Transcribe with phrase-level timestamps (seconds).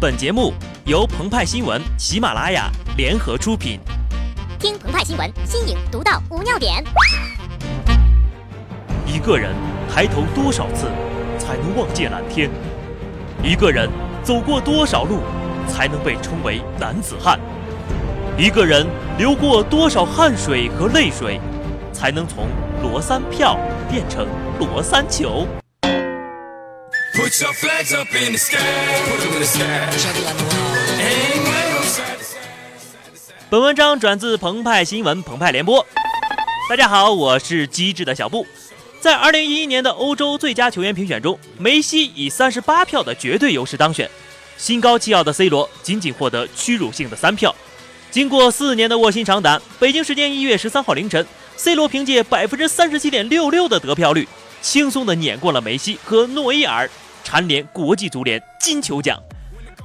[0.00, 0.54] 本节目
[0.86, 3.78] 由澎湃新闻、喜马拉雅联合出品。
[4.58, 6.82] 听澎湃新闻，新颖独到，无尿点。
[9.04, 9.54] 一个人
[9.92, 10.86] 抬头多少次，
[11.38, 12.48] 才能望见蓝天？
[13.44, 13.90] 一个人
[14.22, 15.18] 走过多少路，
[15.68, 17.38] 才能被称为男子汉？
[18.38, 18.86] 一个人
[19.18, 21.38] 流过多少汗水和泪水，
[21.92, 22.46] 才能从
[22.80, 23.54] 罗三票
[23.90, 24.26] 变成
[24.58, 25.46] 罗三球？
[33.48, 35.86] 本文章转自澎湃新闻《澎湃联播。
[36.68, 38.46] 大家好，我是机智的小布。
[39.00, 44.10] 在2011年的欧洲最佳球员评选中，梅西以38票的绝对优势当选，
[44.58, 47.54] 心高气傲的 C 罗仅仅获得屈辱性的三票。
[48.10, 54.28] 经过四年的卧薪尝胆，北京时间1月13号凌晨，C 罗凭借37.66%的得票率，
[54.60, 56.90] 轻松地碾过了梅西和诺伊尔。
[57.24, 59.18] 蝉联国际足联金球奖，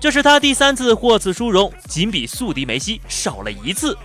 [0.00, 3.96] 这是他第三次获此殊荣，仅比宿敌梅西少了一次。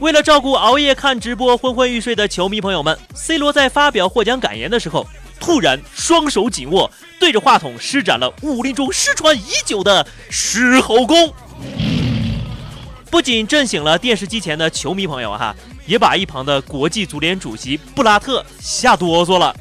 [0.00, 5.06] 为了照顾熬夜看直播昏昏欲睡的球迷朋友们，C 罗在发表获奖感言的时候，
[5.38, 6.90] 突然双手紧握，
[7.20, 11.32] 对着话筒施展了武林中失传已久的狮吼功，
[13.10, 15.54] 不仅震醒了电视机前的球迷朋友哈，
[15.86, 19.54] 也把一旁的国际足联主席布拉特吓哆嗦了。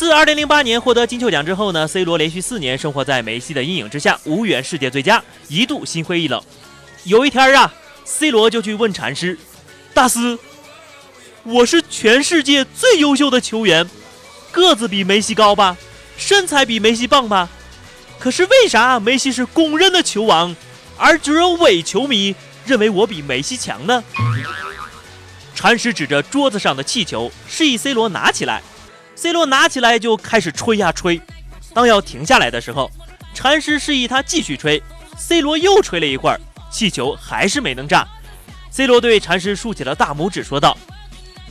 [0.00, 6.42] 自2008年获得金球奖之后呢，C 罗连续四年生活在梅西的阴影之下，无缘世界最佳，一度心灰意冷。
[7.04, 7.70] 有一天啊
[8.06, 9.38] ，C 罗就去问禅师
[9.92, 10.38] ：“大师，
[11.42, 13.86] 我是全世界最优秀的球员，
[14.50, 15.76] 个子比梅西高吧，
[16.16, 17.50] 身材比梅西棒吧？
[18.18, 20.56] 可是为啥梅西是公认的球王，
[20.96, 24.02] 而只有伪球迷认为我比梅西强呢？”
[25.54, 28.62] 禅师指着桌子上的气球，示意 C 罗拿起来。
[29.14, 31.20] C 罗拿起来就开始吹呀吹，
[31.74, 32.90] 当要停下来的时候，
[33.34, 34.82] 禅师示意他继续吹。
[35.18, 38.06] C 罗又吹了一会儿，气球还是没能炸。
[38.70, 40.76] C 罗对禅师竖起了大拇指，说道：“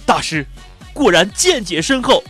[0.05, 0.45] 大师，
[0.93, 2.23] 果然见解深厚。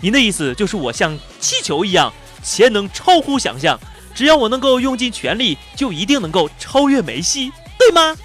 [0.00, 3.78] 您的意思就是我像气球一样，潜能超乎想象，
[4.14, 8.16] 只要我能够用尽全力，就一定能够超越梅西，对吗？”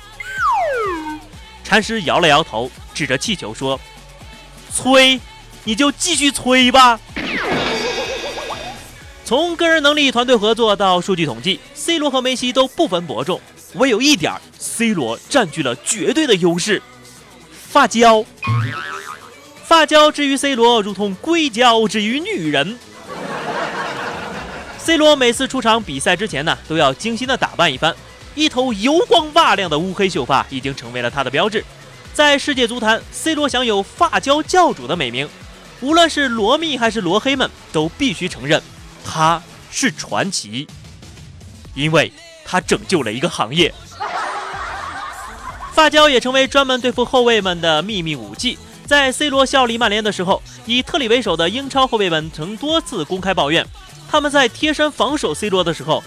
[1.63, 3.79] 禅师摇了摇头，指着气球说
[4.75, 5.19] ：“吹。”
[5.64, 7.00] 你就继续吹吧。
[9.25, 13.40] 从个人能力、团队合作到数据统计，C 罗和梅西都不分伯仲，
[13.75, 16.81] 唯有一点，C 罗占据了绝对的优势——
[17.70, 18.25] 发胶。
[19.64, 22.80] 发胶之于 C 罗，如同硅胶之于女人。
[24.80, 27.96] C 罗每次出场比赛之前呢，都要精心的打扮一番，
[28.34, 31.64] 一头油光瓦亮的乌黑秀发已经成为了他的标志。
[32.16, 35.30] 在世界足坛，C 罗享有“发胶教主”的美名。
[35.81, 38.62] 无论是罗密还是罗黑们，都必须承认
[39.06, 39.41] 他
[39.72, 40.67] 是传奇，
[41.73, 42.12] 因为
[42.44, 43.73] 他拯救了一个行业。
[45.73, 48.57] 发胶也成为专门对付后卫们的秘密武器。
[48.85, 53.66] 在 C 罗效力曼联的时候，以特里为首的英超后卫们曾多次公开抱怨，
[54.09, 56.03] 他们在贴身防守 C 罗的时候，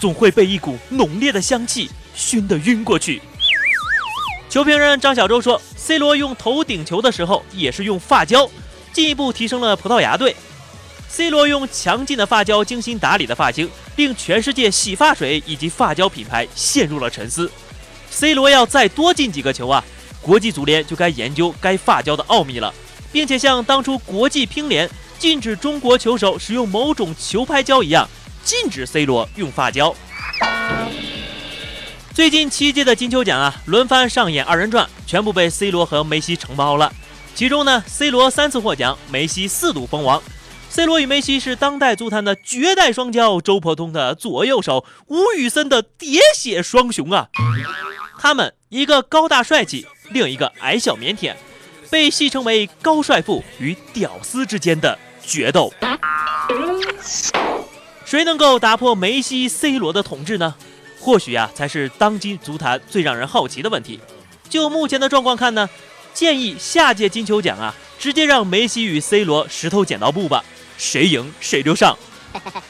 [0.00, 3.22] 总会被一股浓烈的香气熏得晕过去。
[4.50, 8.50] 球评人张小舟说：“C 罗用头顶球的时候，也是用发胶。”
[8.94, 10.36] 进一步提升了葡萄牙队
[11.08, 17.50] ，C 罗用强劲的发胶精心打理的发型，令全世界洗发水以及发胶品牌陷入了沉思。
[18.08, 19.84] C 罗要再多进几个球啊，
[20.22, 22.72] 国际足联就该研究该发胶的奥秘了，
[23.10, 24.88] 并且像当初国际乒联
[25.18, 28.08] 禁止中国球手使用某种球拍胶一样，
[28.44, 29.92] 禁止 C 罗用发胶。
[32.12, 36.92] 最近七届的金球奖啊，轮番上演二人转，全部被 C 罗和梅西承包了。
[37.34, 40.22] 其中呢，C 罗三次获奖，梅西四度封王。
[40.70, 47.28] C 罗与梅西是当代足坛的绝代双骄，周伯通的左右手，吴宇森的喋血双雄啊！
[48.18, 51.34] 他们一个高大帅气，另一个矮小腼腆，
[51.90, 55.72] 被戏称为高帅富与屌丝之间的决斗。
[58.04, 60.54] 谁能够打破梅西、C 罗的统治呢？
[61.00, 63.98] 或许啊，才是当今足坛最让人好奇的问题。
[64.48, 65.68] 就目前的状况看呢？
[66.14, 70.42] 建议下届金球奖啊，直接让梅西与 C 罗石头剪刀布吧，
[70.78, 71.98] 谁赢谁就上。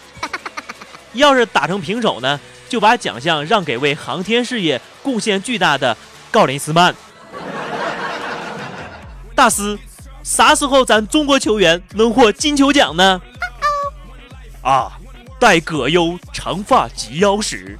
[1.12, 5.96] 要是打成平手呢，就把奖项让给为航天事业贡献巨大的
[6.32, 6.94] 郜林斯曼。
[9.36, 9.78] 大师，
[10.22, 13.20] 啥时候咱中国球员能获金球奖呢？
[14.62, 14.98] 啊，
[15.38, 17.78] 待葛优长发及腰时。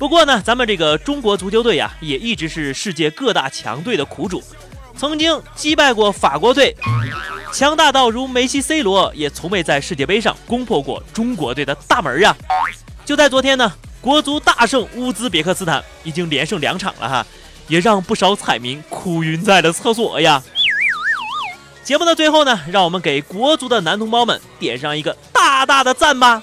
[0.00, 4.42] 不过呢，咱们这个中国足球队呀，也一直是世界各大强队的苦主，
[4.96, 6.74] 曾经击败过法国队，
[7.52, 12.34] 强大到如梅西、C 罗，也从未在世界杯上攻破过中国队的大门呀。
[13.04, 13.70] 就在昨天呢，
[14.00, 17.26] 国足大胜乌兹别克斯坦，已经连胜两场了哈，
[17.68, 20.42] 也让不少彩民哭晕在了厕所呀。
[21.84, 26.42] 节目的最后呢，让我们给国足的男同胞们点上一个大大的赞吧。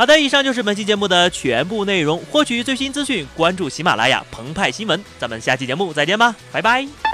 [0.00, 2.16] 好的，以上就是本期节目的全部内容。
[2.30, 5.04] 获取最新资讯，关注喜马拉雅澎湃新闻。
[5.18, 7.09] 咱们下期节目再见吧，拜拜。